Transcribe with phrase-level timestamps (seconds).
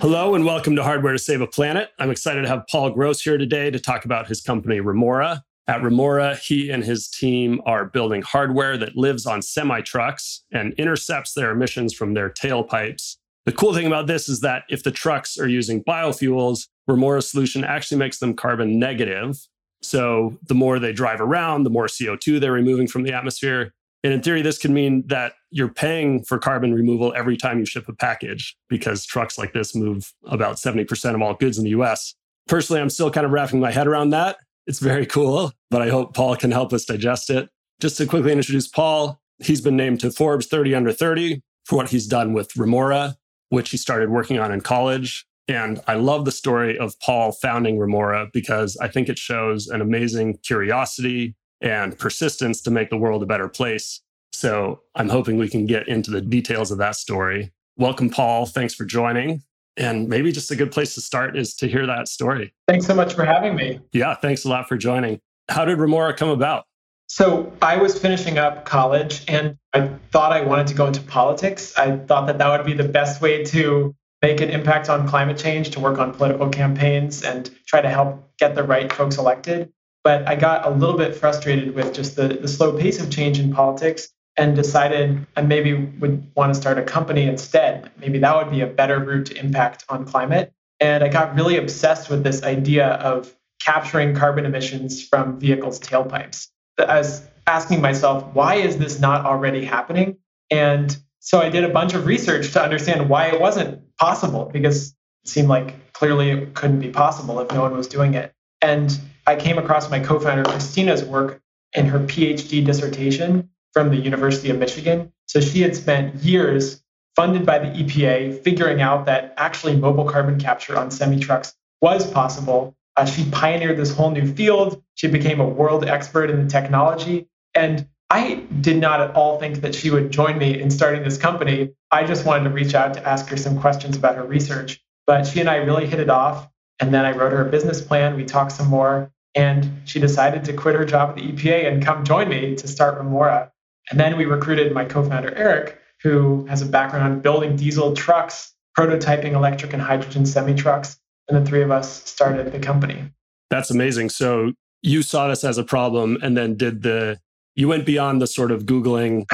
[0.00, 1.88] Hello and welcome to Hardware to Save a Planet.
[1.98, 5.42] I'm excited to have Paul Gross here today to talk about his company, Remora.
[5.68, 10.74] At Remora, he and his team are building hardware that lives on semi trucks and
[10.74, 13.16] intercepts their emissions from their tailpipes.
[13.46, 17.64] The cool thing about this is that if the trucks are using biofuels, Remora's solution
[17.64, 19.38] actually makes them carbon negative.
[19.80, 23.72] So the more they drive around, the more CO2 they're removing from the atmosphere.
[24.04, 27.64] And in theory, this could mean that you're paying for carbon removal every time you
[27.64, 31.70] ship a package because trucks like this move about 70% of all goods in the
[31.70, 32.14] US.
[32.46, 34.36] Personally, I'm still kind of wrapping my head around that.
[34.66, 37.48] It's very cool, but I hope Paul can help us digest it.
[37.80, 41.88] Just to quickly introduce Paul, he's been named to Forbes 30 under 30 for what
[41.88, 43.16] he's done with Remora,
[43.48, 45.24] which he started working on in college.
[45.48, 49.80] And I love the story of Paul founding Remora because I think it shows an
[49.80, 54.02] amazing curiosity and persistence to make the world a better place.
[54.36, 57.54] So I'm hoping we can get into the details of that story.
[57.78, 58.44] Welcome, Paul.
[58.44, 59.42] Thanks for joining.
[59.78, 62.52] And maybe just a good place to start is to hear that story.
[62.68, 63.80] Thanks so much for having me.
[63.92, 65.20] Yeah, thanks a lot for joining.
[65.48, 66.64] How did Remora come about?
[67.08, 71.72] So I was finishing up college and I thought I wanted to go into politics.
[71.78, 75.38] I thought that that would be the best way to make an impact on climate
[75.38, 79.72] change, to work on political campaigns and try to help get the right folks elected.
[80.04, 83.38] But I got a little bit frustrated with just the, the slow pace of change
[83.38, 87.90] in politics and decided I maybe would want to start a company instead.
[87.98, 90.52] Maybe that would be a better route to impact on climate.
[90.78, 93.34] And I got really obsessed with this idea of
[93.64, 96.48] capturing carbon emissions from vehicles' tailpipes.
[96.78, 100.18] I was asking myself, why is this not already happening?
[100.50, 104.94] And so I did a bunch of research to understand why it wasn't possible because
[105.24, 108.34] it seemed like clearly it couldn't be possible if no one was doing it.
[108.60, 111.40] And I came across my co founder Christina's work
[111.72, 115.12] in her PhD dissertation from the University of Michigan.
[115.26, 116.82] So she had spent years
[117.14, 122.10] funded by the EPA figuring out that actually mobile carbon capture on semi trucks was
[122.10, 122.74] possible.
[122.96, 124.82] Uh, she pioneered this whole new field.
[124.94, 127.28] She became a world expert in the technology.
[127.54, 131.18] And I did not at all think that she would join me in starting this
[131.18, 131.74] company.
[131.90, 134.82] I just wanted to reach out to ask her some questions about her research.
[135.06, 136.48] But she and I really hit it off.
[136.80, 138.16] And then I wrote her a business plan.
[138.16, 139.12] We talked some more.
[139.34, 142.66] And she decided to quit her job at the EPA and come join me to
[142.66, 143.52] start Remora.
[143.90, 148.52] And then we recruited my co founder, Eric, who has a background building diesel trucks,
[148.76, 150.98] prototyping electric and hydrogen semi trucks.
[151.28, 153.10] And the three of us started the company.
[153.50, 154.10] That's amazing.
[154.10, 154.52] So
[154.82, 157.18] you saw this as a problem and then did the,
[157.56, 159.24] you went beyond the sort of Googling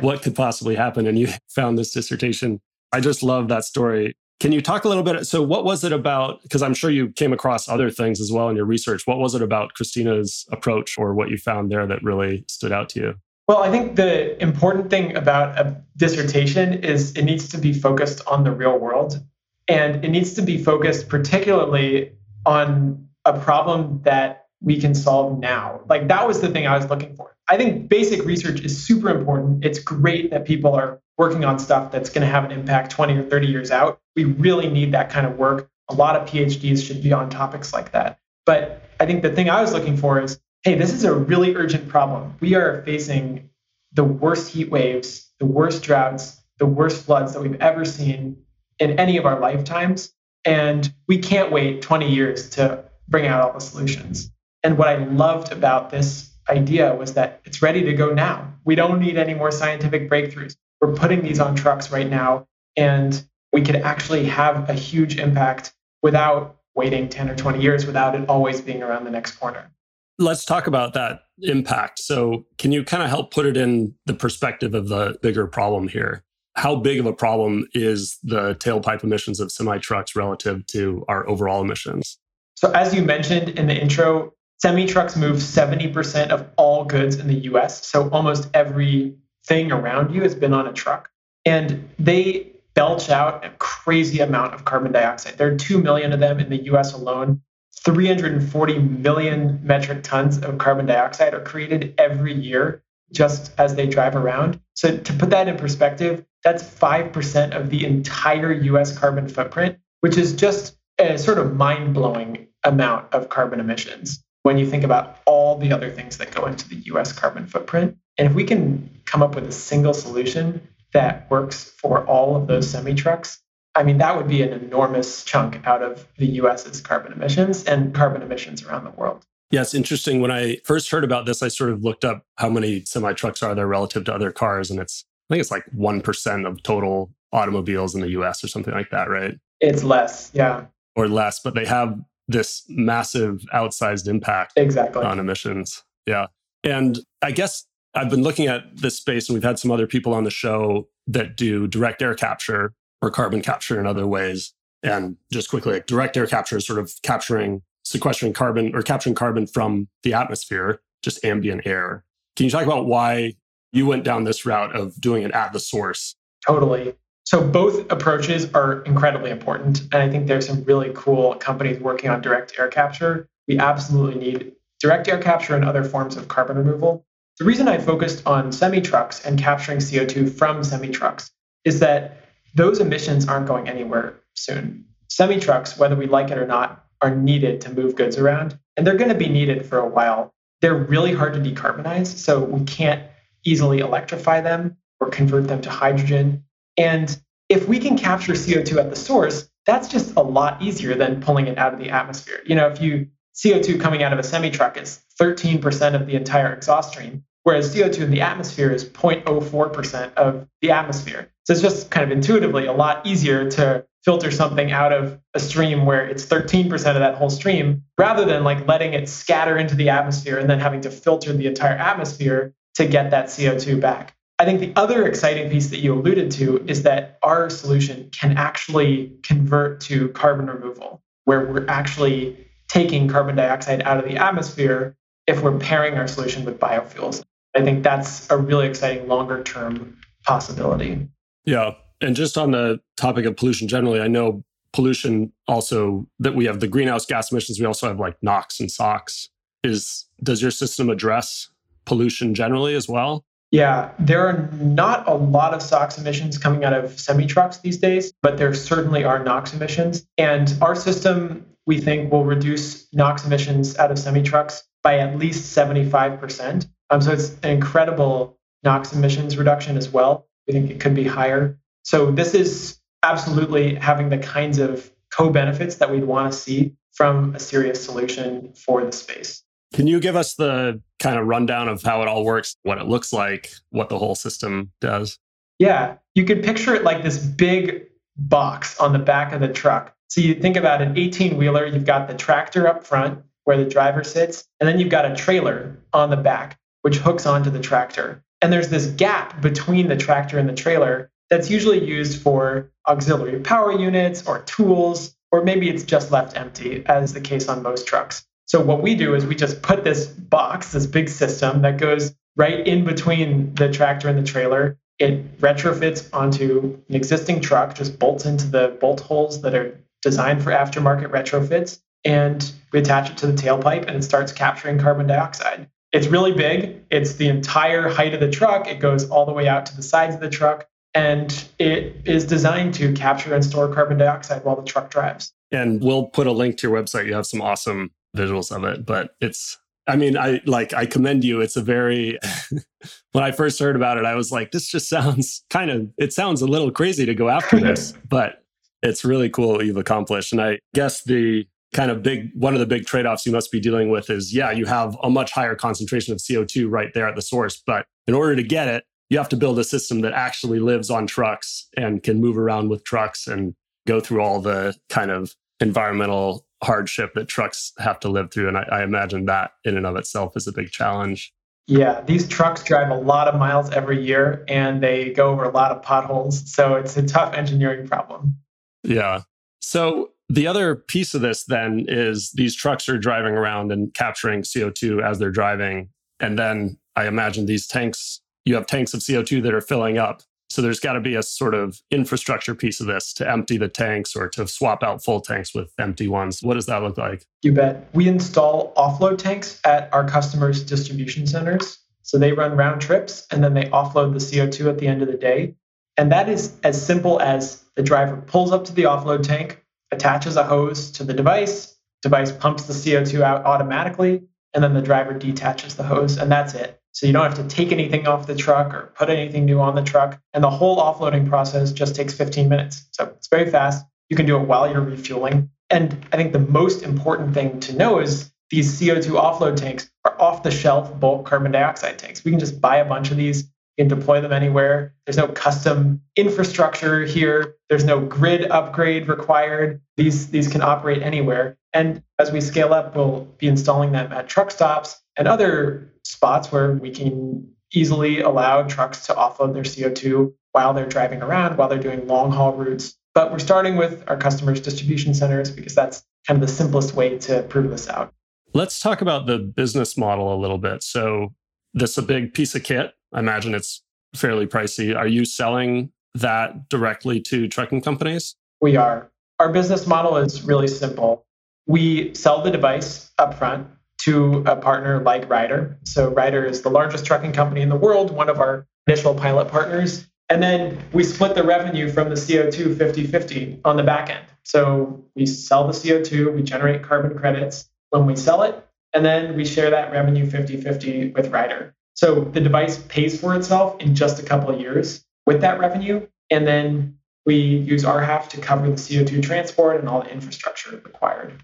[0.02, 2.60] what could possibly happen and you found this dissertation.
[2.92, 4.16] I just love that story.
[4.38, 5.26] Can you talk a little bit?
[5.26, 6.42] So, what was it about?
[6.42, 9.06] Because I'm sure you came across other things as well in your research.
[9.06, 12.90] What was it about Christina's approach or what you found there that really stood out
[12.90, 13.14] to you?
[13.48, 18.26] Well, I think the important thing about a dissertation is it needs to be focused
[18.26, 19.22] on the real world.
[19.68, 22.12] And it needs to be focused particularly
[22.44, 25.80] on a problem that we can solve now.
[25.88, 27.36] Like that was the thing I was looking for.
[27.48, 29.64] I think basic research is super important.
[29.64, 33.16] It's great that people are working on stuff that's going to have an impact 20
[33.16, 34.00] or 30 years out.
[34.16, 35.70] We really need that kind of work.
[35.88, 38.18] A lot of PhDs should be on topics like that.
[38.44, 41.54] But I think the thing I was looking for is hey, this is a really
[41.54, 42.34] urgent problem.
[42.40, 43.50] We are facing
[43.92, 48.38] the worst heat waves, the worst droughts, the worst floods that we've ever seen
[48.80, 50.12] in any of our lifetimes.
[50.44, 54.32] And we can't wait 20 years to bring out all the solutions.
[54.64, 58.52] And what I loved about this idea was that it's ready to go now.
[58.64, 60.56] We don't need any more scientific breakthroughs.
[60.80, 65.72] We're putting these on trucks right now, and we could actually have a huge impact
[66.02, 69.70] without waiting 10 or 20 years, without it always being around the next corner.
[70.18, 71.58] Let's talk about that mm-hmm.
[71.58, 71.98] impact.
[71.98, 75.88] So, can you kind of help put it in the perspective of the bigger problem
[75.88, 76.24] here?
[76.54, 81.28] How big of a problem is the tailpipe emissions of semi trucks relative to our
[81.28, 82.18] overall emissions?
[82.54, 87.28] So, as you mentioned in the intro, semi trucks move 70% of all goods in
[87.28, 87.86] the US.
[87.86, 91.10] So, almost everything around you has been on a truck.
[91.44, 95.38] And they belch out a crazy amount of carbon dioxide.
[95.38, 97.40] There are 2 million of them in the US alone.
[97.86, 104.16] 340 million metric tons of carbon dioxide are created every year just as they drive
[104.16, 104.60] around.
[104.74, 110.18] So, to put that in perspective, that's 5% of the entire US carbon footprint, which
[110.18, 115.18] is just a sort of mind blowing amount of carbon emissions when you think about
[115.24, 117.96] all the other things that go into the US carbon footprint.
[118.18, 122.48] And if we can come up with a single solution that works for all of
[122.48, 123.40] those semi trucks,
[123.76, 127.94] I mean, that would be an enormous chunk out of the US's carbon emissions and
[127.94, 129.26] carbon emissions around the world.
[129.50, 130.22] Yeah, it's interesting.
[130.22, 133.42] When I first heard about this, I sort of looked up how many semi trucks
[133.42, 134.70] are there relative to other cars.
[134.70, 138.72] And it's, I think it's like 1% of total automobiles in the US or something
[138.72, 139.38] like that, right?
[139.60, 140.64] It's less, yeah.
[140.96, 145.04] Or less, but they have this massive outsized impact exactly.
[145.04, 145.84] on emissions.
[146.06, 146.26] Yeah.
[146.64, 150.14] And I guess I've been looking at this space and we've had some other people
[150.14, 154.52] on the show that do direct air capture or carbon capture in other ways.
[154.82, 159.14] And just quickly, like direct air capture is sort of capturing, sequestering carbon or capturing
[159.14, 162.04] carbon from the atmosphere, just ambient air.
[162.36, 163.34] Can you talk about why
[163.72, 166.14] you went down this route of doing it at the source?
[166.46, 166.94] Totally.
[167.24, 169.80] So both approaches are incredibly important.
[169.92, 173.28] And I think there's some really cool companies working on direct air capture.
[173.48, 177.04] We absolutely need direct air capture and other forms of carbon removal.
[177.38, 181.32] The reason I focused on semi trucks and capturing CO2 from semi trucks
[181.64, 182.25] is that
[182.56, 184.86] those emissions aren't going anywhere soon.
[185.08, 188.86] Semi trucks, whether we like it or not, are needed to move goods around, and
[188.86, 190.34] they're going to be needed for a while.
[190.62, 193.06] They're really hard to decarbonize, so we can't
[193.44, 196.44] easily electrify them or convert them to hydrogen.
[196.78, 197.16] And
[197.50, 201.48] if we can capture CO2 at the source, that's just a lot easier than pulling
[201.48, 202.40] it out of the atmosphere.
[202.46, 206.14] You know, if you CO2 coming out of a semi truck is 13% of the
[206.16, 211.30] entire exhaust stream, whereas CO2 in the atmosphere is 0.04% of the atmosphere.
[211.44, 215.38] So it's just kind of intuitively a lot easier to filter something out of a
[215.38, 219.76] stream where it's 13% of that whole stream rather than like letting it scatter into
[219.76, 224.16] the atmosphere and then having to filter the entire atmosphere to get that CO2 back.
[224.40, 228.36] I think the other exciting piece that you alluded to is that our solution can
[228.36, 234.96] actually convert to carbon removal, where we're actually taking carbon dioxide out of the atmosphere
[235.28, 237.22] if we're pairing our solution with biofuels.
[237.56, 241.08] I think that's a really exciting longer term possibility.
[241.44, 241.72] Yeah.
[242.02, 244.44] And just on the topic of pollution generally, I know
[244.74, 248.70] pollution also that we have the greenhouse gas emissions, we also have like NOx and
[248.70, 249.30] SOx.
[249.64, 251.48] Is does your system address
[251.86, 253.24] pollution generally as well?
[253.52, 257.78] Yeah, there are not a lot of SOx emissions coming out of semi trucks these
[257.78, 260.06] days, but there certainly are NOx emissions.
[260.18, 265.16] And our system, we think, will reduce NOx emissions out of semi trucks by at
[265.16, 266.68] least 75%.
[266.90, 270.26] Um, so it's an incredible NOx emissions reduction as well.
[270.46, 271.58] We think it could be higher.
[271.82, 276.74] So this is absolutely having the kinds of co benefits that we'd want to see
[276.92, 279.42] from a serious solution for the space.
[279.74, 282.86] Can you give us the kind of rundown of how it all works, what it
[282.86, 285.18] looks like, what the whole system does?
[285.58, 287.86] Yeah, you could picture it like this big
[288.16, 289.94] box on the back of the truck.
[290.08, 293.64] So you think about an 18 wheeler, you've got the tractor up front where the
[293.64, 297.58] driver sits, and then you've got a trailer on the back, which hooks onto the
[297.58, 298.22] tractor.
[298.40, 303.40] And there's this gap between the tractor and the trailer that's usually used for auxiliary
[303.40, 307.88] power units or tools, or maybe it's just left empty, as the case on most
[307.88, 308.24] trucks.
[308.44, 312.14] So what we do is we just put this box, this big system that goes
[312.36, 314.78] right in between the tractor and the trailer.
[315.00, 320.40] It retrofits onto an existing truck, just bolts into the bolt holes that are designed
[320.40, 325.08] for aftermarket retrofits, and we attach it to the tailpipe and it starts capturing carbon
[325.08, 325.68] dioxide.
[325.92, 326.84] It's really big.
[326.90, 328.66] It's the entire height of the truck.
[328.66, 330.68] It goes all the way out to the sides of the truck.
[330.94, 335.32] And it is designed to capture and store carbon dioxide while the truck drives.
[335.52, 337.06] And we'll put a link to your website.
[337.06, 341.22] You have some awesome visuals of it, but it's I mean, I like I commend
[341.22, 341.40] you.
[341.40, 342.18] It's a very
[343.12, 346.12] when I first heard about it, I was like, this just sounds kind of it
[346.12, 348.42] sounds a little crazy to go after this, but
[348.82, 350.32] it's really cool what you've accomplished.
[350.32, 353.60] And I guess the kind of big one of the big trade-offs you must be
[353.60, 357.14] dealing with is yeah, you have a much higher concentration of CO2 right there at
[357.14, 360.14] the source, but in order to get it, you have to build a system that
[360.14, 363.54] actually lives on trucks and can move around with trucks and
[363.86, 368.48] go through all the kind of environmental hardship that trucks have to live through.
[368.48, 371.32] And I, I, imagine that in and of itself is a big challenge.
[371.66, 375.50] Yeah, these trucks drive a lot of miles every year and they go over a
[375.50, 376.50] lot of potholes.
[376.52, 378.36] So it's a tough engineering problem.
[378.82, 379.22] Yeah.
[379.60, 384.42] So the other piece of this then is these trucks are driving around and capturing
[384.42, 385.90] CO2 as they're driving.
[386.20, 390.22] And then I imagine these tanks, you have tanks of CO2 that are filling up
[390.48, 393.68] so there's got to be a sort of infrastructure piece of this to empty the
[393.68, 396.42] tanks or to swap out full tanks with empty ones.
[396.42, 397.26] What does that look like?
[397.42, 397.88] You bet.
[397.92, 401.78] We install offload tanks at our customers' distribution centers.
[402.02, 405.08] So they run round trips and then they offload the CO2 at the end of
[405.08, 405.56] the day.
[405.96, 410.36] And that is as simple as the driver pulls up to the offload tank, attaches
[410.36, 414.22] a hose to the device, device pumps the CO2 out automatically,
[414.54, 416.80] and then the driver detaches the hose, and that's it.
[416.92, 419.74] So you don't have to take anything off the truck or put anything new on
[419.74, 420.18] the truck.
[420.32, 422.88] And the whole offloading process just takes 15 minutes.
[422.92, 423.84] So it's very fast.
[424.08, 425.50] You can do it while you're refueling.
[425.68, 430.18] And I think the most important thing to know is these CO2 offload tanks are
[430.18, 432.24] off the shelf bulk carbon dioxide tanks.
[432.24, 434.94] We can just buy a bunch of these and deploy them anywhere.
[435.04, 437.56] There's no custom infrastructure here.
[437.68, 439.80] There's no grid upgrade required.
[439.96, 441.56] These, these can operate anywhere.
[441.72, 446.50] And as we scale up, we'll be installing them at truck stops and other spots
[446.50, 451.68] where we can easily allow trucks to offload their CO2 while they're driving around, while
[451.68, 452.96] they're doing long haul routes.
[453.14, 457.18] But we're starting with our customers' distribution centers because that's kind of the simplest way
[457.18, 458.12] to prove this out.
[458.54, 460.82] Let's talk about the business model a little bit.
[460.82, 461.34] So,
[461.74, 462.94] this is a big piece of kit.
[463.16, 463.82] I imagine it's
[464.14, 464.94] fairly pricey.
[464.96, 468.36] Are you selling that directly to trucking companies?
[468.60, 469.10] We are.
[469.40, 471.26] Our business model is really simple.
[471.66, 473.66] We sell the device upfront
[474.02, 475.78] to a partner like Ryder.
[475.84, 479.48] So, Ryder is the largest trucking company in the world, one of our initial pilot
[479.48, 480.06] partners.
[480.28, 484.26] And then we split the revenue from the CO2 50 50 on the back end.
[484.44, 489.34] So, we sell the CO2, we generate carbon credits when we sell it, and then
[489.36, 491.74] we share that revenue 50 50 with Ryder.
[491.96, 496.06] So, the device pays for itself in just a couple of years with that revenue.
[496.30, 500.70] And then we use our half to cover the CO2 transport and all the infrastructure
[500.70, 501.42] required.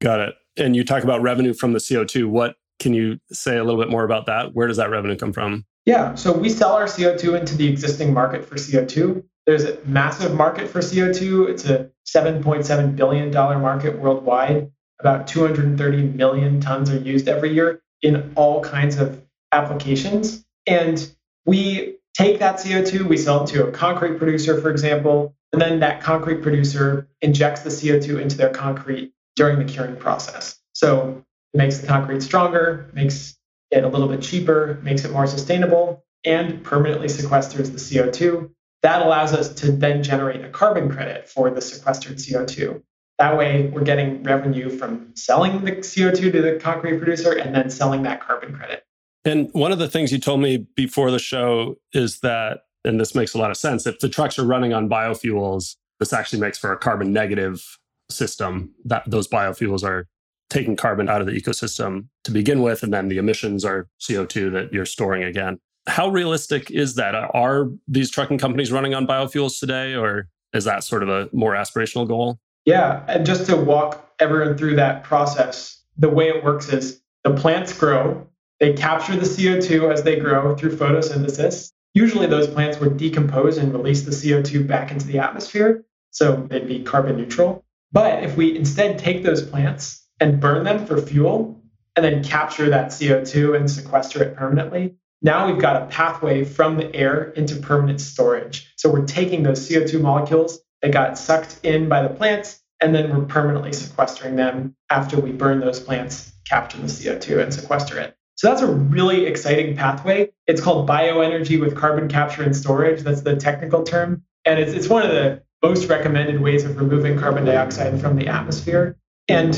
[0.00, 2.26] Got it and you talk about revenue from the CO2.
[2.26, 4.54] What can you say a little bit more about that?
[4.54, 5.64] Where does that revenue come from?
[5.86, 9.22] Yeah, so we sell our CO2 into the existing market for CO2.
[9.46, 11.50] There's a massive market for CO2.
[11.50, 14.70] It's a $7.7 billion market worldwide.
[15.00, 19.22] About 230 million tons are used every year in all kinds of
[19.54, 20.44] applications.
[20.66, 21.10] And
[21.46, 25.80] we take that CO2, we sell it to a concrete producer, for example, and then
[25.80, 30.58] that concrete producer injects the CO2 into their concrete during the curing process.
[30.72, 33.36] So it makes the concrete stronger, makes
[33.70, 38.50] it a little bit cheaper, makes it more sustainable, and permanently sequesters the CO2.
[38.82, 42.82] That allows us to then generate a carbon credit for the sequestered CO2.
[43.18, 47.70] That way, we're getting revenue from selling the CO2 to the concrete producer and then
[47.70, 48.84] selling that carbon credit.
[49.24, 53.14] And one of the things you told me before the show is that, and this
[53.14, 56.58] makes a lot of sense, if the trucks are running on biofuels, this actually makes
[56.58, 57.78] for a carbon negative
[58.10, 60.06] system that those biofuels are
[60.50, 64.52] taking carbon out of the ecosystem to begin with and then the emissions are co2
[64.52, 65.58] that you're storing again.
[65.86, 67.14] How realistic is that?
[67.14, 71.52] Are these trucking companies running on biofuels today or is that sort of a more
[71.52, 72.38] aspirational goal?
[72.66, 77.32] Yeah and just to walk everyone through that process the way it works is the
[77.34, 78.26] plants grow
[78.60, 83.72] they capture the co2 as they grow through photosynthesis usually those plants would decompose and
[83.72, 88.56] release the co2 back into the atmosphere so they'd be carbon neutral but if we
[88.56, 91.62] instead take those plants and burn them for fuel
[91.94, 96.76] and then capture that CO2 and sequester it permanently, now we've got a pathway from
[96.76, 98.72] the air into permanent storage.
[98.76, 103.16] So we're taking those CO2 molecules that got sucked in by the plants and then
[103.16, 108.16] we're permanently sequestering them after we burn those plants, capture the CO2 and sequester it.
[108.36, 110.30] So that's a really exciting pathway.
[110.46, 113.02] It's called bioenergy with carbon capture and storage.
[113.02, 114.24] That's the technical term.
[114.44, 118.26] And it's, it's one of the most recommended ways of removing carbon dioxide from the
[118.26, 118.98] atmosphere.
[119.28, 119.54] And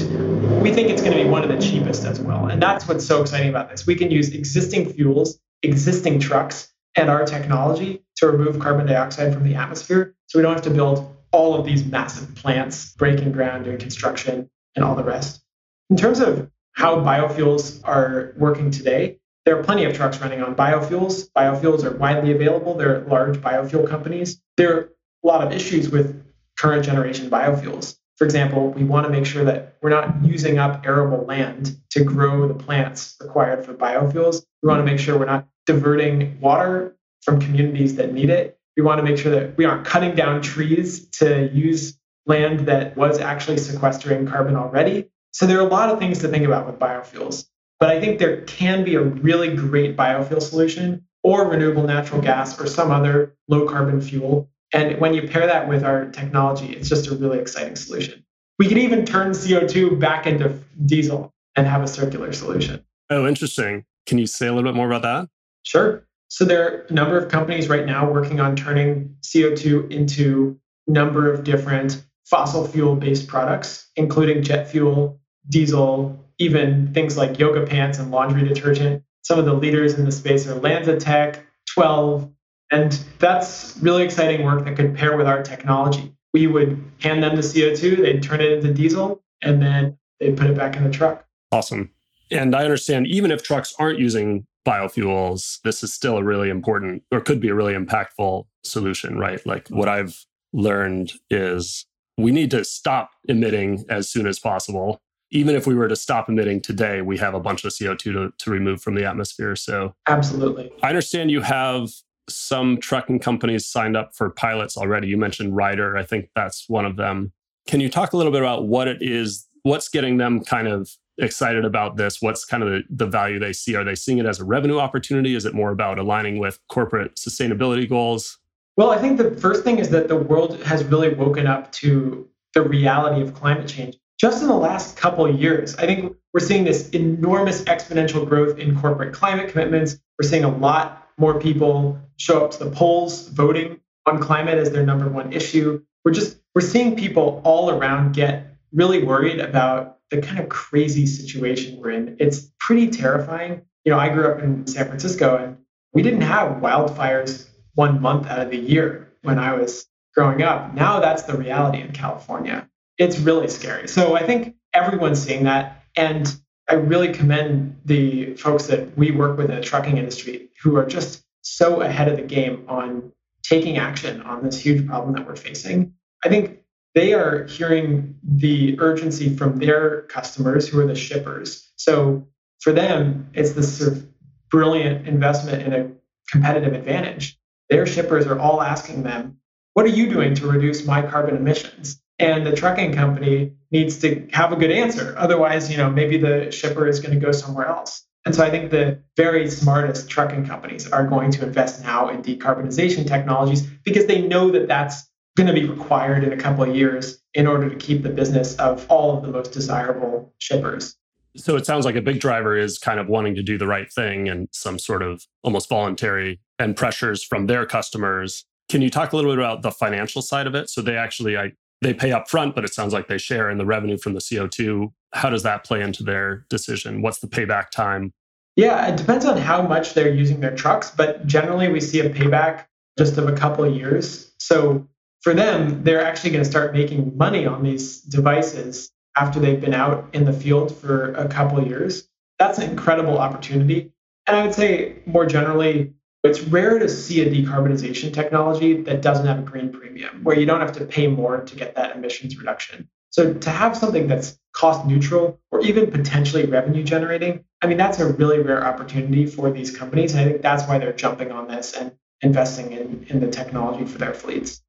[0.62, 2.46] we think it's going to be one of the cheapest as well.
[2.46, 3.86] And that's what's so exciting about this.
[3.86, 9.42] We can use existing fuels, existing trucks, and our technology to remove carbon dioxide from
[9.42, 10.14] the atmosphere.
[10.28, 14.48] So we don't have to build all of these massive plants, breaking ground, doing construction,
[14.76, 15.42] and all the rest.
[15.90, 20.54] In terms of how biofuels are working today, there are plenty of trucks running on
[20.54, 21.30] biofuels.
[21.36, 22.74] Biofuels are widely available.
[22.74, 24.40] There are large biofuel companies.
[24.56, 24.90] There are
[25.24, 26.22] a lot of issues with
[26.58, 27.96] current generation biofuels.
[28.16, 32.04] For example, we want to make sure that we're not using up arable land to
[32.04, 34.44] grow the plants required for biofuels.
[34.62, 38.58] We want to make sure we're not diverting water from communities that need it.
[38.76, 42.96] We want to make sure that we aren't cutting down trees to use land that
[42.96, 45.08] was actually sequestering carbon already.
[45.36, 47.46] So there are a lot of things to think about with biofuels.
[47.78, 52.58] But I think there can be a really great biofuel solution or renewable natural gas
[52.58, 56.88] or some other low carbon fuel and when you pair that with our technology, it's
[56.88, 58.24] just a really exciting solution.
[58.58, 62.82] We can even turn CO2 back into diesel and have a circular solution.
[63.10, 63.84] Oh, interesting.
[64.06, 65.28] Can you say a little bit more about that?
[65.62, 66.06] Sure.
[66.28, 70.90] So there are a number of companies right now working on turning CO2 into a
[70.90, 77.66] number of different fossil fuel based products, including jet fuel, diesel, even things like yoga
[77.66, 79.02] pants and laundry detergent.
[79.22, 81.40] Some of the leaders in the space are LanzaTech,
[81.72, 82.30] Twelve,
[82.70, 86.14] and that's really exciting work that could pair with our technology.
[86.32, 90.48] We would hand them the CO2, they'd turn it into diesel, and then they'd put
[90.48, 91.24] it back in the truck.
[91.52, 91.90] Awesome.
[92.30, 97.04] And I understand even if trucks aren't using biofuels, this is still a really important
[97.12, 99.44] or could be a really impactful solution, right?
[99.46, 101.86] Like what I've learned is
[102.18, 105.00] we need to stop emitting as soon as possible.
[105.30, 108.32] Even if we were to stop emitting today, we have a bunch of CO2 to,
[108.38, 109.56] to remove from the atmosphere.
[109.56, 110.72] So, absolutely.
[110.82, 111.90] I understand you have
[112.28, 115.08] some trucking companies signed up for pilots already.
[115.08, 117.32] You mentioned Ryder, I think that's one of them.
[117.66, 120.90] Can you talk a little bit about what it is, what's getting them kind of
[121.18, 122.20] excited about this?
[122.20, 123.74] What's kind of the, the value they see?
[123.74, 125.34] Are they seeing it as a revenue opportunity?
[125.34, 128.38] Is it more about aligning with corporate sustainability goals?
[128.76, 132.28] Well, I think the first thing is that the world has really woken up to
[132.52, 133.96] the reality of climate change.
[134.18, 138.58] Just in the last couple of years, I think we're seeing this enormous exponential growth
[138.58, 139.98] in corporate climate commitments.
[140.18, 144.70] We're seeing a lot more people show up to the polls voting on climate as
[144.70, 145.82] their number one issue.
[146.04, 151.06] We're just we're seeing people all around get really worried about the kind of crazy
[151.06, 152.16] situation we're in.
[152.18, 153.62] It's pretty terrifying.
[153.84, 155.58] You know, I grew up in San Francisco and
[155.92, 160.72] we didn't have wildfires one month out of the year when I was growing up.
[160.74, 162.65] Now that's the reality in California.
[162.98, 163.88] It's really scary.
[163.88, 165.82] So I think everyone's seeing that.
[165.96, 166.34] And
[166.68, 170.86] I really commend the folks that we work with in the trucking industry who are
[170.86, 173.12] just so ahead of the game on
[173.42, 175.94] taking action on this huge problem that we're facing.
[176.24, 176.58] I think
[176.94, 181.70] they are hearing the urgency from their customers who are the shippers.
[181.76, 182.26] So
[182.60, 184.06] for them, it's this sort of
[184.50, 185.90] brilliant investment in a
[186.30, 187.38] competitive advantage.
[187.70, 189.38] Their shippers are all asking them,
[189.74, 192.00] What are you doing to reduce my carbon emissions?
[192.18, 195.14] And the trucking company needs to have a good answer.
[195.18, 198.06] Otherwise, you know, maybe the shipper is going to go somewhere else.
[198.24, 202.22] And so I think the very smartest trucking companies are going to invest now in
[202.22, 206.74] decarbonization technologies because they know that that's going to be required in a couple of
[206.74, 210.96] years in order to keep the business of all of the most desirable shippers.
[211.36, 213.92] So it sounds like a big driver is kind of wanting to do the right
[213.92, 218.44] thing and some sort of almost voluntary and pressures from their customers.
[218.70, 220.70] Can you talk a little bit about the financial side of it?
[220.70, 223.58] So they actually I they pay up front, but it sounds like they share in
[223.58, 224.92] the revenue from the CO2.
[225.12, 227.02] How does that play into their decision?
[227.02, 228.12] What's the payback time?
[228.56, 232.08] Yeah, it depends on how much they're using their trucks, but generally we see a
[232.08, 232.64] payback
[232.98, 234.32] just of a couple of years.
[234.38, 234.88] So
[235.20, 239.74] for them, they're actually going to start making money on these devices after they've been
[239.74, 242.08] out in the field for a couple of years.
[242.38, 243.92] That's an incredible opportunity.
[244.26, 245.92] And I would say more generally,
[246.26, 250.46] it's rare to see a decarbonization technology that doesn't have a green premium, where you
[250.46, 252.88] don't have to pay more to get that emissions reduction.
[253.10, 257.98] So to have something that's cost neutral or even potentially revenue generating, I mean, that's
[257.98, 260.12] a really rare opportunity for these companies.
[260.12, 263.84] And I think that's why they're jumping on this and investing in, in the technology
[263.84, 264.62] for their fleets.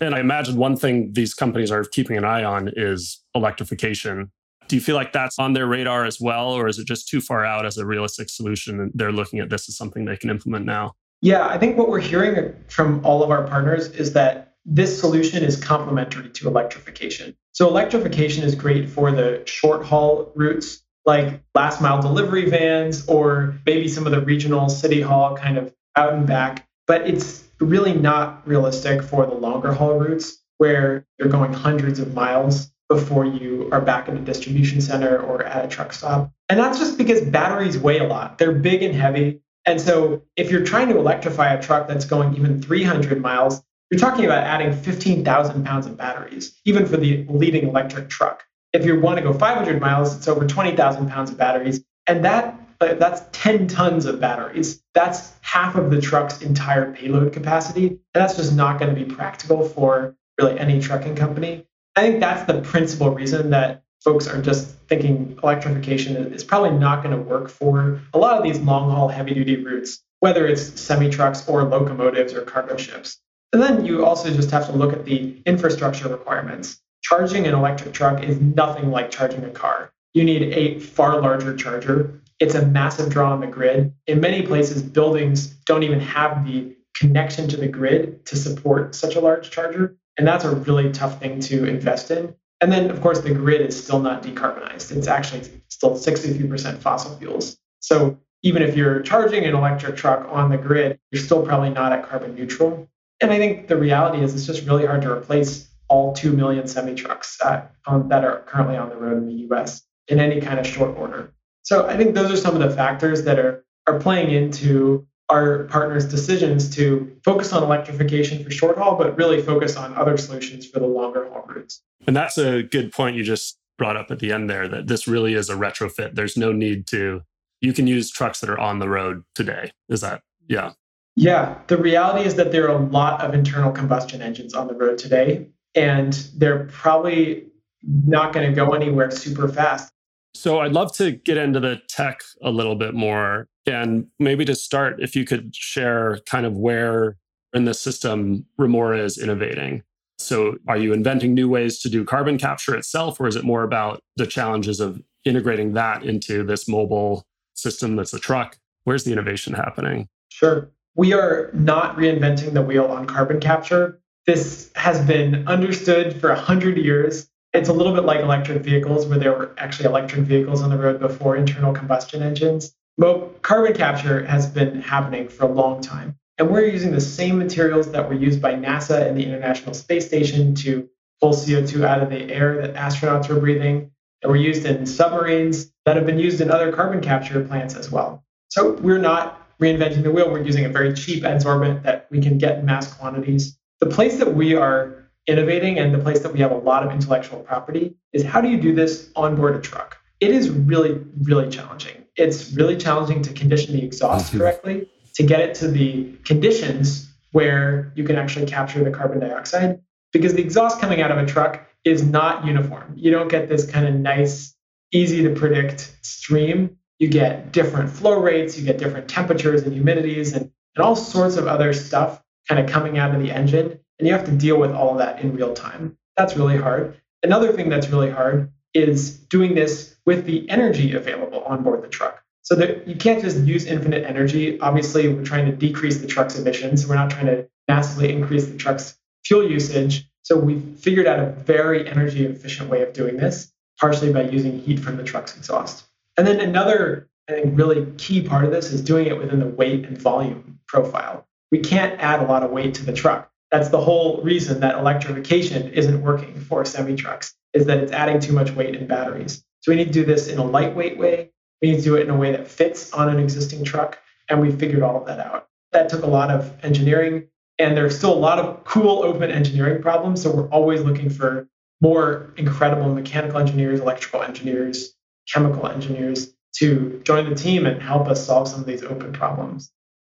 [0.00, 4.30] And I imagine one thing these companies are keeping an eye on is electrification.
[4.70, 7.20] Do you feel like that's on their radar as well, or is it just too
[7.20, 10.30] far out as a realistic solution and they're looking at this as something they can
[10.30, 10.94] implement now?
[11.22, 15.42] Yeah, I think what we're hearing from all of our partners is that this solution
[15.42, 17.36] is complementary to electrification.
[17.50, 23.58] So, electrification is great for the short haul routes like last mile delivery vans or
[23.66, 26.68] maybe some of the regional city haul kind of out and back.
[26.86, 32.14] But it's really not realistic for the longer haul routes where you're going hundreds of
[32.14, 36.30] miles before you are back at a distribution center or at a truck stop.
[36.48, 38.36] And that's just because batteries weigh a lot.
[38.36, 39.40] They're big and heavy.
[39.64, 44.00] And so if you're trying to electrify a truck that's going even 300 miles, you're
[44.00, 48.44] talking about adding 15,000 pounds of batteries, even for the leading electric truck.
[48.72, 51.84] If you want to go 500 miles, it's over 20,000 pounds of batteries.
[52.08, 54.82] And that that's 10 tons of batteries.
[54.94, 57.88] That's half of the truck's entire payload capacity.
[57.88, 61.66] And that's just not going to be practical for really any trucking company.
[62.00, 67.02] I think that's the principal reason that folks are just thinking electrification is probably not
[67.02, 70.80] going to work for a lot of these long haul heavy duty routes, whether it's
[70.80, 73.20] semi trucks or locomotives or cargo ships.
[73.52, 76.80] And then you also just have to look at the infrastructure requirements.
[77.02, 79.92] Charging an electric truck is nothing like charging a car.
[80.14, 83.92] You need a far larger charger it's a massive draw on the grid.
[84.06, 89.14] In many places, buildings don't even have the connection to the grid to support such
[89.14, 89.98] a large charger.
[90.18, 92.34] And that's a really tough thing to invest in.
[92.60, 94.94] And then, of course, the grid is still not decarbonized.
[94.94, 97.56] It's actually still 63% fossil fuels.
[97.80, 101.92] So even if you're charging an electric truck on the grid, you're still probably not
[101.92, 102.88] at carbon neutral.
[103.20, 106.66] And I think the reality is it's just really hard to replace all 2 million
[106.66, 110.58] semi trucks uh, that are currently on the road in the US in any kind
[110.58, 111.32] of short order.
[111.62, 115.64] So I think those are some of the factors that are are playing into our
[115.64, 120.66] partners' decisions to focus on electrification for short haul, but really focus on other solutions
[120.66, 121.82] for the longer haul routes.
[122.06, 125.06] And that's a good point you just brought up at the end there that this
[125.06, 126.14] really is a retrofit.
[126.14, 127.22] There's no need to,
[127.60, 129.72] you can use trucks that are on the road today.
[129.88, 130.72] Is that, yeah?
[131.16, 131.58] Yeah.
[131.68, 134.98] The reality is that there are a lot of internal combustion engines on the road
[134.98, 137.46] today, and they're probably
[137.82, 139.90] not going to go anywhere super fast.
[140.34, 143.48] So I'd love to get into the tech a little bit more.
[143.66, 147.16] And maybe to start, if you could share kind of where
[147.52, 149.82] in the system Remora is innovating.
[150.18, 153.62] So are you inventing new ways to do carbon capture itself, or is it more
[153.62, 158.58] about the challenges of integrating that into this mobile system that's a truck?
[158.84, 160.08] Where's the innovation happening?
[160.30, 160.70] Sure.
[160.94, 164.00] We are not reinventing the wheel on carbon capture.
[164.26, 169.18] This has been understood for 100 years it's a little bit like electric vehicles, where
[169.18, 172.76] there were actually electric vehicles on the road before internal combustion engines.
[173.00, 176.18] But carbon capture has been happening for a long time.
[176.36, 180.06] And we're using the same materials that were used by NASA and the International Space
[180.06, 180.86] Station to
[181.18, 185.72] pull CO2 out of the air that astronauts were breathing, that were used in submarines,
[185.86, 188.22] that have been used in other carbon capture plants as well.
[188.50, 190.30] So we're not reinventing the wheel.
[190.30, 193.58] We're using a very cheap adsorbent that we can get in mass quantities.
[193.78, 196.92] The place that we are innovating and the place that we have a lot of
[196.92, 199.96] intellectual property is how do you do this on board a truck?
[200.20, 201.99] It is really, really challenging.
[202.16, 204.38] It's really challenging to condition the exhaust mm-hmm.
[204.38, 209.80] correctly, to get it to the conditions where you can actually capture the carbon dioxide,
[210.12, 212.94] because the exhaust coming out of a truck is not uniform.
[212.96, 214.54] You don't get this kind of nice,
[214.92, 216.76] easy to predict stream.
[216.98, 221.36] You get different flow rates, you get different temperatures and humidities, and, and all sorts
[221.36, 224.58] of other stuff kind of coming out of the engine and you have to deal
[224.58, 225.96] with all of that in real time.
[226.16, 226.96] That's really hard.
[227.22, 231.86] Another thing that's really hard is doing this with the energy available on board the
[231.86, 232.20] truck.
[232.42, 234.58] So that you can't just use infinite energy.
[234.58, 236.84] Obviously, we're trying to decrease the truck's emissions.
[236.84, 240.10] We're not trying to massively increase the truck's fuel usage.
[240.22, 244.58] So we've figured out a very energy efficient way of doing this, partially by using
[244.58, 245.84] heat from the truck's exhaust.
[246.16, 249.46] And then another, I think, really key part of this is doing it within the
[249.46, 251.24] weight and volume profile.
[251.52, 253.30] We can't add a lot of weight to the truck.
[253.52, 258.18] That's the whole reason that electrification isn't working for semi trucks, is that it's adding
[258.18, 259.44] too much weight in batteries.
[259.60, 261.30] So we need to do this in a lightweight way.
[261.60, 263.98] We need to do it in a way that fits on an existing truck.
[264.28, 265.48] And we figured all of that out.
[265.72, 267.28] That took a lot of engineering.
[267.58, 270.22] And there's still a lot of cool open engineering problems.
[270.22, 271.46] So we're always looking for
[271.80, 274.94] more incredible mechanical engineers, electrical engineers,
[275.32, 279.70] chemical engineers to join the team and help us solve some of these open problems.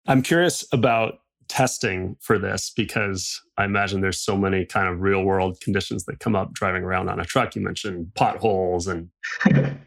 [0.07, 1.19] I'm curious about
[1.51, 6.21] testing for this because I imagine there's so many kind of real world conditions that
[6.21, 7.57] come up driving around on a truck.
[7.57, 9.09] You mentioned potholes and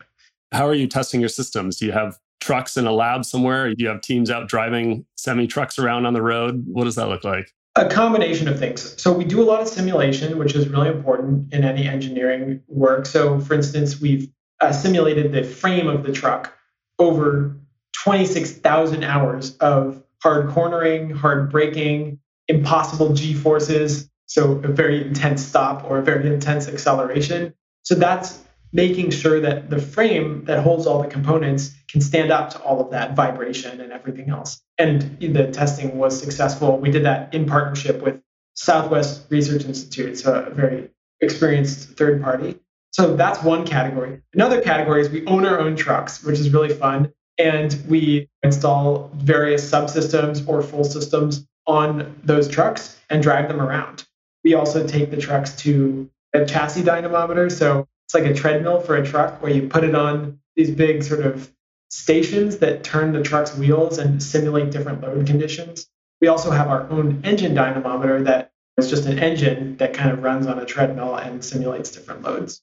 [0.53, 1.79] how are you testing your systems?
[1.79, 3.75] Do you have trucks in a lab somewhere?
[3.75, 6.65] Do you have teams out driving semi trucks around on the road?
[6.67, 7.51] What does that look like?
[7.77, 9.01] A combination of things.
[9.01, 13.07] So we do a lot of simulation, which is really important in any engineering work.
[13.07, 14.29] So for instance, we've
[14.61, 16.53] uh, simulated the frame of the truck
[16.99, 17.57] over
[17.95, 25.85] 26,000 hours of hard cornering, hard braking, impossible G forces, so a very intense stop
[25.85, 27.53] or a very intense acceleration.
[27.83, 32.49] So that's making sure that the frame that holds all the components can stand up
[32.51, 34.63] to all of that vibration and everything else.
[34.79, 36.79] And the testing was successful.
[36.79, 38.19] We did that in partnership with
[38.55, 40.89] Southwest Research Institute, so a very
[41.21, 42.59] experienced third party.
[42.93, 44.23] So that's one category.
[44.33, 49.11] Another category is we own our own trucks, which is really fun and we install
[49.15, 54.05] various subsystems or full systems on those trucks and drive them around.
[54.45, 57.49] We also take the trucks to a chassis dynamometer.
[57.51, 61.03] So it's like a treadmill for a truck where you put it on these big
[61.03, 61.51] sort of
[61.89, 65.87] stations that turn the truck's wheels and simulate different load conditions.
[66.21, 70.23] We also have our own engine dynamometer that is just an engine that kind of
[70.23, 72.61] runs on a treadmill and simulates different loads.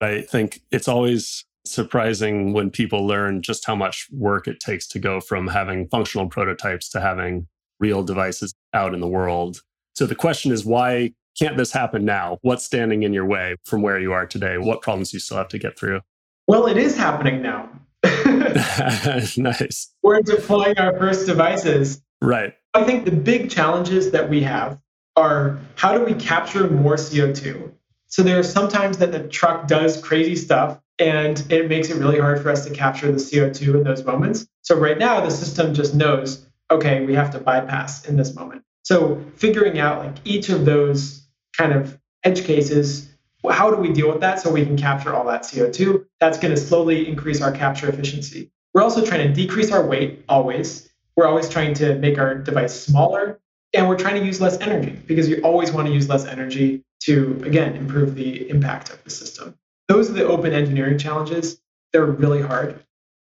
[0.00, 4.98] I think it's always surprising when people learn just how much work it takes to
[4.98, 7.46] go from having functional prototypes to having
[7.78, 9.62] real devices out in the world.
[9.94, 12.38] So the question is why can't this happen now?
[12.42, 14.58] What's standing in your way from where you are today?
[14.58, 16.00] What problems do you still have to get through?
[16.46, 17.68] Well, it is happening now.
[19.36, 19.92] nice.
[20.02, 22.02] We're deploying our first devices.
[22.20, 22.54] Right.
[22.74, 24.80] I think the big challenges that we have
[25.16, 27.70] are how do we capture more CO2?
[28.06, 32.20] So there are sometimes that the truck does crazy stuff and it makes it really
[32.20, 34.46] hard for us to capture the CO2 in those moments.
[34.60, 38.62] So right now, the system just knows, okay, we have to bypass in this moment.
[38.82, 43.08] So figuring out like each of those kind of edge cases,
[43.48, 46.04] how do we deal with that so we can capture all that CO2?
[46.20, 48.50] That's going to slowly increase our capture efficiency.
[48.74, 50.90] We're also trying to decrease our weight always.
[51.16, 53.40] We're always trying to make our device smaller
[53.72, 56.84] and we're trying to use less energy because you always want to use less energy
[57.04, 59.54] to, again, improve the impact of the system
[59.90, 61.60] those are the open engineering challenges.
[61.92, 62.78] They're really hard.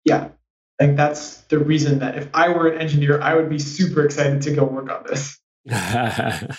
[0.07, 0.29] Yeah.
[0.81, 4.05] I think that's the reason that if I were an engineer, I would be super
[4.05, 5.39] excited to go work on this.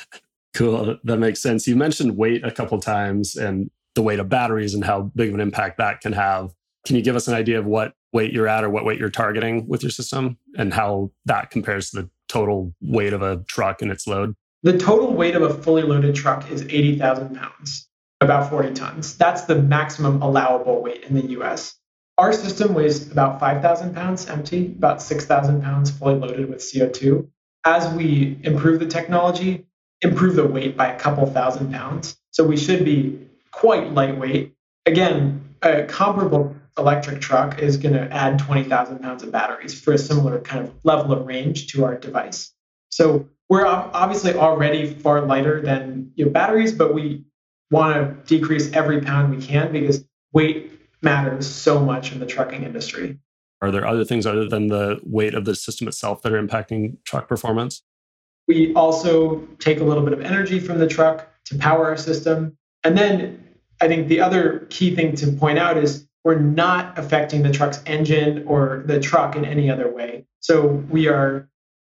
[0.54, 0.98] cool.
[1.04, 1.68] That makes sense.
[1.68, 5.36] You mentioned weight a couple times and the weight of batteries and how big of
[5.36, 6.54] an impact that can have.
[6.86, 9.10] Can you give us an idea of what weight you're at or what weight you're
[9.10, 13.82] targeting with your system and how that compares to the total weight of a truck
[13.82, 14.36] and its load?
[14.62, 17.87] The total weight of a fully loaded truck is 80,000 pounds,
[18.22, 19.18] about 40 tons.
[19.18, 21.76] That's the maximum allowable weight in the US.
[22.18, 27.28] Our system weighs about 5,000 pounds empty, about 6,000 pounds fully loaded with CO2.
[27.64, 29.68] As we improve the technology,
[30.02, 32.18] improve the weight by a couple thousand pounds.
[32.32, 34.54] So we should be quite lightweight.
[34.86, 39.98] Again, a comparable electric truck is going to add 20,000 pounds of batteries for a
[39.98, 42.54] similar kind of level of range to our device.
[42.90, 47.24] So we're obviously already far lighter than you know, batteries, but we
[47.72, 52.64] want to decrease every pound we can because weight matters so much in the trucking
[52.64, 53.18] industry.
[53.62, 56.98] Are there other things other than the weight of the system itself that are impacting
[57.06, 57.82] truck performance?
[58.48, 62.58] We also take a little bit of energy from the truck to power our system.
[62.84, 63.44] And then
[63.82, 67.82] I think the other key thing to point out is we're not affecting the truck's
[67.86, 70.26] engine or the truck in any other way.
[70.40, 71.50] So we are,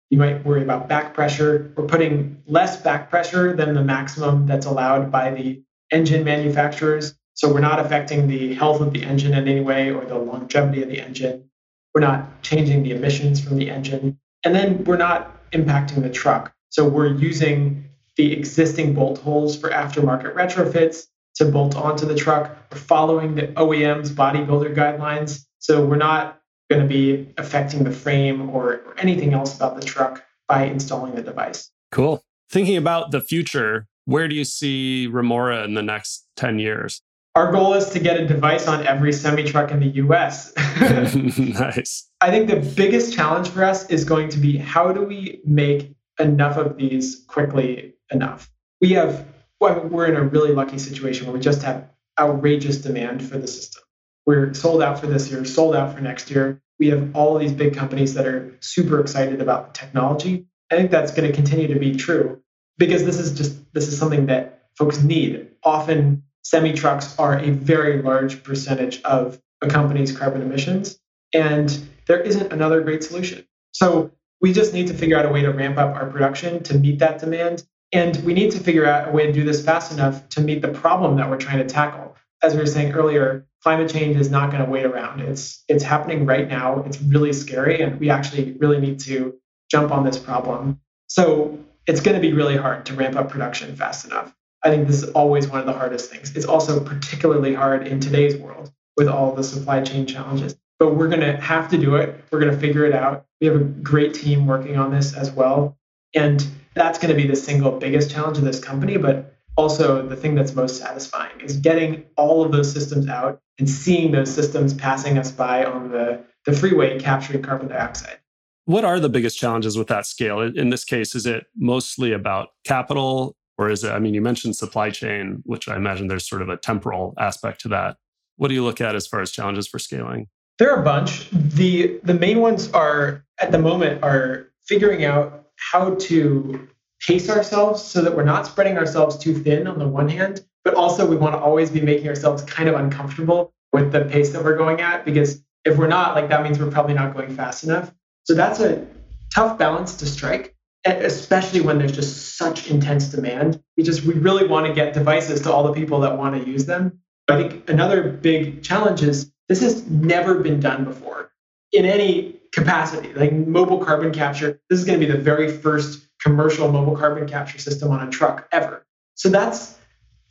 [0.10, 1.72] you might worry about back pressure.
[1.76, 7.15] We're putting less back pressure than the maximum that's allowed by the engine manufacturers.
[7.34, 10.82] So we're not affecting the health of the engine in any way or the longevity
[10.82, 11.50] of the engine.
[11.93, 14.19] We're not changing the emissions from the engine.
[14.43, 16.54] And then we're not impacting the truck.
[16.69, 22.56] So we're using the existing bolt holes for aftermarket retrofits to bolt onto the truck.
[22.71, 25.45] We're following the OEM's bodybuilder guidelines.
[25.60, 29.86] So we're not going to be affecting the frame or, or anything else about the
[29.86, 31.69] truck by installing the device.
[31.91, 32.24] Cool.
[32.50, 37.02] Thinking about the future, where do you see Remora in the next 10 years?
[37.36, 40.54] Our goal is to get a device on every semi truck in the US.
[40.80, 42.10] nice.
[42.22, 45.94] I think the biggest challenge for us is going to be how do we make
[46.18, 48.50] enough of these quickly enough?
[48.80, 49.26] We have,
[49.60, 53.48] well, we're in a really lucky situation where we just have outrageous demand for the
[53.48, 53.84] system.
[54.26, 56.62] We're sold out for this year, sold out for next year.
[56.80, 60.48] We have all these big companies that are super excited about the technology.
[60.72, 62.41] I think that's going to continue to be true
[62.78, 65.48] because this is just this is something that folks need.
[65.64, 71.00] Often semi trucks are a very large percentage of a company's carbon emissions,
[71.34, 73.46] and there isn't another great solution.
[73.72, 74.12] So
[74.42, 77.00] we just need to figure out a way to ramp up our production to meet
[77.00, 77.64] that demand.
[77.92, 80.62] And we need to figure out a way to do this fast enough to meet
[80.62, 82.16] the problem that we're trying to tackle.
[82.44, 85.22] As we were saying earlier, climate change is not going to wait around.
[85.22, 86.84] It's it's happening right now.
[86.86, 89.36] It's really scary, and we actually really need to
[89.72, 90.80] jump on this problem.
[91.08, 94.34] So it's going to be really hard to ramp up production fast enough.
[94.63, 96.36] I think this is always one of the hardest things.
[96.36, 100.58] It's also particularly hard in today's world with all the supply chain challenges.
[100.80, 102.24] But we're going to have to do it.
[102.32, 103.26] We're going to figure it out.
[103.39, 105.78] We have a great team working on this as well.
[106.13, 108.98] And that's going to be the single biggest challenge of this company.
[108.98, 113.69] But also, the thing that's most satisfying is getting all of those systems out and
[113.69, 118.17] seeing those systems passing us by on the, the freeway capturing carbon dioxide.
[118.65, 120.41] What are the biggest challenges with that scale?
[120.41, 124.56] In this case, is it mostly about capital or is it, I mean, you mentioned
[124.56, 127.97] supply chain, which I imagine there's sort of a temporal aspect to that.
[128.38, 130.28] What do you look at as far as challenges for scaling?
[130.58, 131.30] There are a bunch.
[131.32, 136.67] The the main ones are at the moment are figuring out how to
[137.01, 140.73] pace ourselves so that we're not spreading ourselves too thin on the one hand, but
[140.73, 144.43] also we want to always be making ourselves kind of uncomfortable with the pace that
[144.43, 147.63] we're going at because if we're not, like that means we're probably not going fast
[147.63, 147.93] enough.
[148.26, 148.86] So that's a
[149.34, 153.62] tough balance to strike especially when there's just such intense demand.
[153.76, 156.50] We just we really want to get devices to all the people that want to
[156.50, 157.00] use them.
[157.28, 161.32] I think another big challenge is this has never been done before
[161.72, 163.14] in any capacity.
[163.14, 167.28] Like mobile carbon capture, this is going to be the very first commercial mobile carbon
[167.28, 168.86] capture system on a truck ever.
[169.16, 169.75] So that's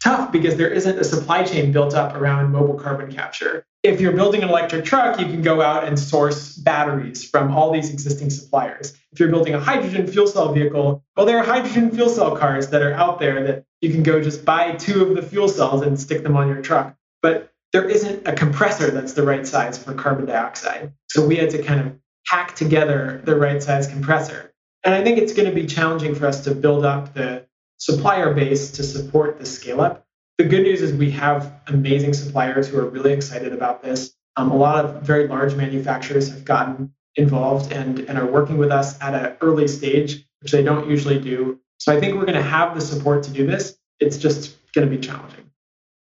[0.04, 3.64] tough because there isn't a supply chain built up around mobile carbon capture.
[3.82, 7.72] If you're building an electric truck, you can go out and source batteries from all
[7.72, 8.92] these existing suppliers.
[9.12, 12.68] If you're building a hydrogen fuel cell vehicle, well, there are hydrogen fuel cell cars
[12.68, 15.80] that are out there that you can go just buy two of the fuel cells
[15.80, 16.94] and stick them on your truck.
[17.22, 20.92] But there isn't a compressor that's the right size for carbon dioxide.
[21.08, 24.52] So we had to kind of hack together the right size compressor.
[24.84, 27.43] And I think it's going to be challenging for us to build up the
[27.78, 30.06] supplier base to support the scale up.
[30.38, 34.14] The good news is we have amazing suppliers who are really excited about this.
[34.36, 38.70] Um, a lot of very large manufacturers have gotten involved and, and are working with
[38.70, 41.60] us at an early stage, which they don't usually do.
[41.78, 43.76] So I think we're going to have the support to do this.
[44.00, 45.50] It's just going to be challenging.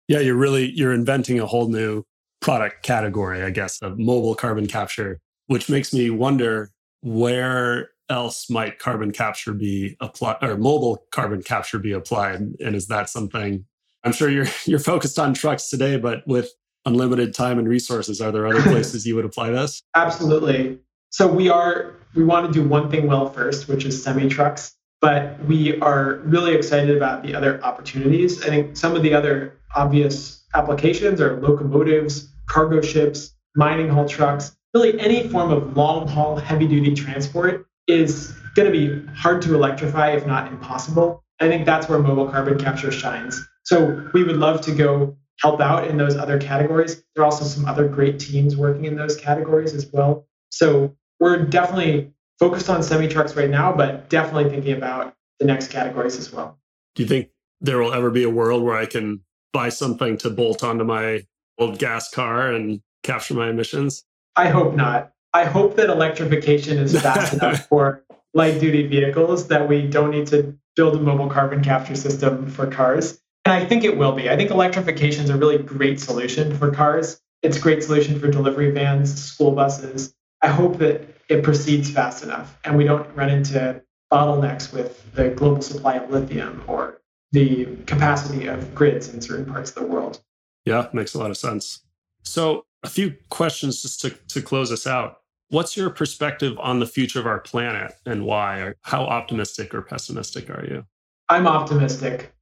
[0.08, 2.04] Yeah, you're really you're inventing a whole new
[2.40, 6.70] product category, I guess, of mobile carbon capture, which makes me wonder
[7.02, 12.88] where else might carbon capture be applied or mobile carbon capture be applied and is
[12.88, 13.64] that something
[14.04, 16.52] I'm sure you're you're focused on trucks today but with
[16.84, 19.82] unlimited time and resources are there other places you would apply this?
[19.94, 20.78] Absolutely.
[21.10, 24.74] So we are we want to do one thing well first, which is semi trucks,
[25.00, 28.42] but we are really excited about the other opportunities.
[28.42, 34.54] I think some of the other obvious applications are locomotives, cargo ships, mining haul trucks,
[34.74, 39.54] really any form of long haul heavy duty transport is going to be hard to
[39.54, 41.24] electrify, if not impossible.
[41.40, 43.40] I think that's where mobile carbon capture shines.
[43.64, 47.02] So we would love to go help out in those other categories.
[47.14, 50.26] There are also some other great teams working in those categories as well.
[50.50, 55.68] So we're definitely focused on semi trucks right now, but definitely thinking about the next
[55.68, 56.58] categories as well.
[56.94, 59.20] Do you think there will ever be a world where I can
[59.52, 61.22] buy something to bolt onto my
[61.58, 64.04] old gas car and capture my emissions?
[64.36, 65.12] I hope not.
[65.34, 70.26] I hope that electrification is fast enough for light duty vehicles that we don't need
[70.28, 73.20] to build a mobile carbon capture system for cars.
[73.44, 74.30] And I think it will be.
[74.30, 77.20] I think electrification is a really great solution for cars.
[77.42, 80.14] It's a great solution for delivery vans, school buses.
[80.42, 85.30] I hope that it proceeds fast enough and we don't run into bottlenecks with the
[85.30, 87.00] global supply of lithium or
[87.32, 90.20] the capacity of grids in certain parts of the world.
[90.64, 91.80] Yeah, makes a lot of sense.
[92.22, 95.21] So, a few questions just to, to close us out.
[95.52, 98.60] What's your perspective on the future of our planet and why?
[98.60, 100.86] Or How optimistic or pessimistic are you?
[101.28, 102.34] I'm optimistic.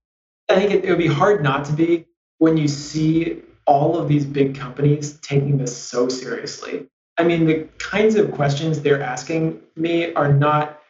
[0.49, 2.07] I think it, it would be hard not to be
[2.39, 6.87] when you see all of these big companies taking this so seriously.
[7.19, 10.81] I mean, the kinds of questions they're asking me are not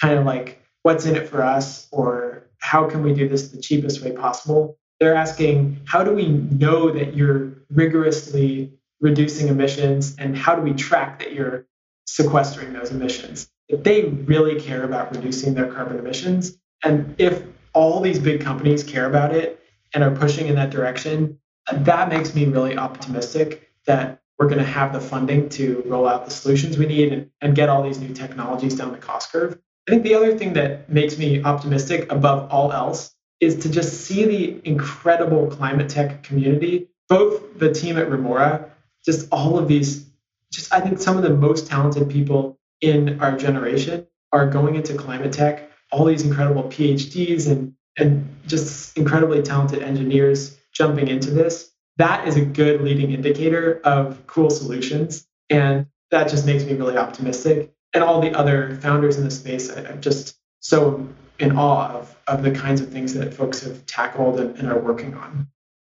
[0.00, 1.86] kind of like, what's in it for us?
[1.92, 4.76] Or how can we do this the cheapest way possible?
[4.98, 10.16] They're asking, how do we know that you're rigorously reducing emissions?
[10.18, 11.67] And how do we track that you're
[12.14, 13.50] sequestering those emissions?
[13.68, 17.42] If they really care about reducing their carbon emissions, and if
[17.74, 19.60] all these big companies care about it
[19.94, 21.38] and are pushing in that direction,
[21.72, 26.24] that makes me really optimistic that we're going to have the funding to roll out
[26.24, 29.58] the solutions we need and, and get all these new technologies down the cost curve.
[29.86, 34.02] I think the other thing that makes me optimistic above all else is to just
[34.02, 38.70] see the incredible climate tech community, both the team at Remora,
[39.04, 40.07] just all of these,
[40.52, 44.94] just I think some of the most talented people in our generation are going into
[44.94, 51.72] climate tech, all these incredible PhDs and, and just incredibly talented engineers jumping into this
[51.98, 55.26] that is a good leading indicator of cool solutions.
[55.50, 57.74] And that just makes me really optimistic.
[57.92, 61.06] And all the other founders in the space, I, am just so
[61.38, 64.78] in awe of, of the kinds of things that folks have tackled and, and are
[64.78, 65.48] working on.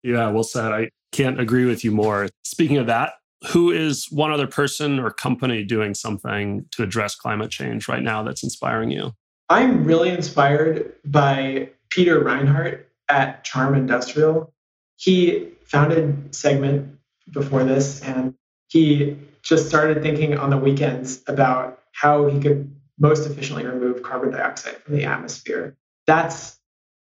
[0.03, 0.71] Yeah, well said.
[0.71, 2.29] I can't agree with you more.
[2.43, 3.13] Speaking of that,
[3.49, 8.23] who is one other person or company doing something to address climate change right now
[8.23, 9.13] that's inspiring you?
[9.49, 14.53] I'm really inspired by Peter Reinhardt at Charm Industrial.
[14.95, 16.97] He founded Segment
[17.31, 18.35] before this, and
[18.67, 24.31] he just started thinking on the weekends about how he could most efficiently remove carbon
[24.31, 25.75] dioxide from the atmosphere.
[26.05, 26.57] That's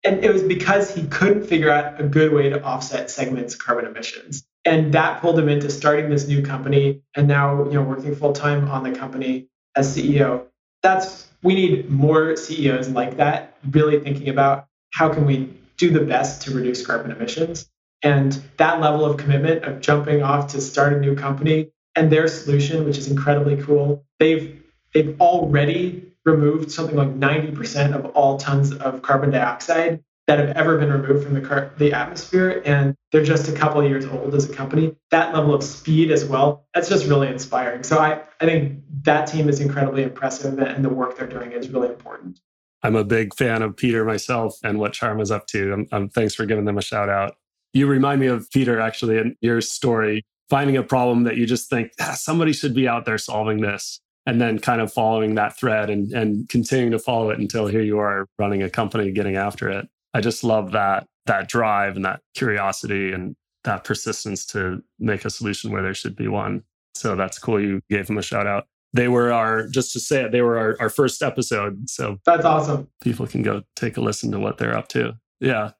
[0.03, 3.85] and it was because he couldn't figure out a good way to offset Segment's carbon
[3.85, 4.45] emissions.
[4.65, 8.33] And that pulled him into starting this new company and now, you know, working full
[8.33, 10.45] time on the company as CEO.
[10.81, 15.99] That's we need more CEOs like that, really thinking about how can we do the
[15.99, 17.69] best to reduce carbon emissions.
[18.01, 22.27] And that level of commitment of jumping off to start a new company and their
[22.27, 24.61] solution, which is incredibly cool, they've
[24.93, 30.77] they've already removed something like 90% of all tons of carbon dioxide that have ever
[30.77, 32.61] been removed from the, car- the atmosphere.
[32.65, 34.95] And they're just a couple of years old as a company.
[35.11, 37.83] That level of speed as well, that's just really inspiring.
[37.83, 41.69] So I, I think that team is incredibly impressive and the work they're doing is
[41.69, 42.39] really important.
[42.81, 45.73] I'm a big fan of Peter myself and what Charm is up to.
[45.73, 47.35] Um, um, thanks for giving them a shout out.
[47.73, 51.69] You remind me of Peter actually in your story, finding a problem that you just
[51.69, 55.57] think ah, somebody should be out there solving this, and then kind of following that
[55.57, 59.35] thread and, and continuing to follow it until here you are running a company getting
[59.35, 59.87] after it.
[60.15, 63.35] I just love that that drive and that curiosity and
[63.65, 66.63] that persistence to make a solution where there should be one.
[66.93, 67.61] So that's cool.
[67.61, 68.65] You gave them a shout out.
[68.93, 71.89] They were our, just to say it, they were our, our first episode.
[71.89, 72.87] So that's awesome.
[73.01, 75.17] People can go take a listen to what they're up to.
[75.41, 75.71] Yeah.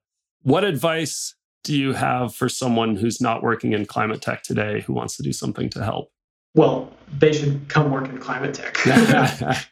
[0.42, 1.34] What advice
[1.64, 5.24] do you have for someone who's not working in climate tech today who wants to
[5.24, 6.10] do something to help?
[6.56, 8.76] Well, they should come work in climate tech.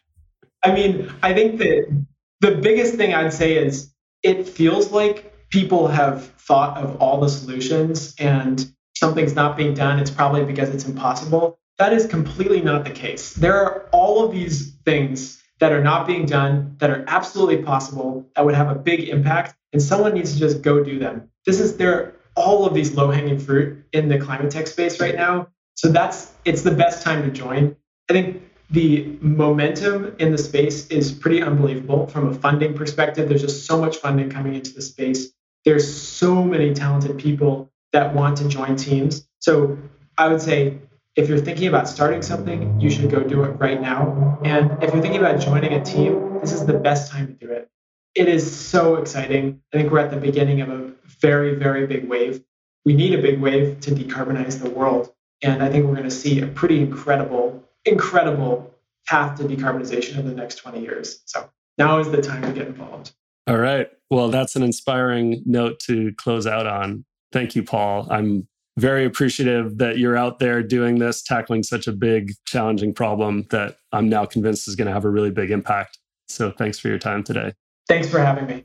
[0.64, 2.04] I mean, I think that
[2.40, 3.93] the biggest thing I'd say is
[4.24, 10.00] it feels like people have thought of all the solutions and something's not being done,
[10.00, 11.60] it's probably because it's impossible.
[11.78, 13.34] That is completely not the case.
[13.34, 18.30] There are all of these things that are not being done that are absolutely possible
[18.36, 21.30] that would have a big impact, and someone needs to just go do them.
[21.46, 25.16] This is there are all of these low-hanging fruit in the climate tech space right
[25.16, 25.48] now.
[25.76, 27.76] So that's it's the best time to join.
[28.10, 28.42] I think
[28.74, 33.30] the momentum in the space is pretty unbelievable from a funding perspective.
[33.30, 35.28] There's just so much funding coming into the space.
[35.64, 39.28] There's so many talented people that want to join teams.
[39.38, 39.78] So
[40.18, 40.80] I would say
[41.16, 44.40] if you're thinking about starting something, you should go do it right now.
[44.44, 47.52] And if you're thinking about joining a team, this is the best time to do
[47.52, 47.70] it.
[48.16, 49.62] It is so exciting.
[49.72, 52.44] I think we're at the beginning of a very, very big wave.
[52.86, 55.14] We need a big wave to decarbonize the world.
[55.44, 58.74] And I think we're going to see a pretty incredible, incredible
[59.06, 61.22] path to decarbonization in the next 20 years.
[61.26, 63.12] So now is the time to get involved.
[63.48, 63.90] All right.
[64.10, 67.04] Well, that's an inspiring note to close out on.
[67.32, 68.08] Thank you, Paul.
[68.10, 73.46] I'm very appreciative that you're out there doing this, tackling such a big, challenging problem
[73.52, 76.00] that I'm now convinced is going to have a really big impact.
[76.28, 77.54] So thanks for your time today.
[77.88, 78.64] Thanks for having me.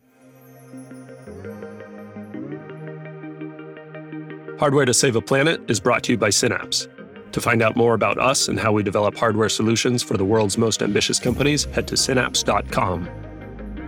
[4.58, 6.88] Hardware to Save a Planet is brought to you by Synapse.
[7.32, 10.58] To find out more about us and how we develop hardware solutions for the world's
[10.58, 13.08] most ambitious companies, head to synapse.com.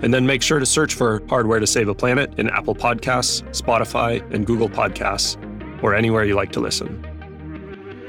[0.02, 3.42] And then make sure to search for Hardware to Save a Planet in Apple Podcasts,
[3.50, 5.36] Spotify, and Google Podcasts
[5.82, 7.06] or anywhere you like to listen.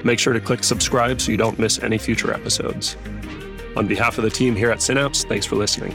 [0.03, 2.97] Make sure to click subscribe so you don't miss any future episodes.
[3.75, 5.93] On behalf of the team here at Synapse, thanks for listening.